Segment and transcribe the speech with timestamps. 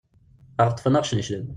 [0.61, 1.45] Ad aɣ-ṭṭfen ad aɣ-cneclen.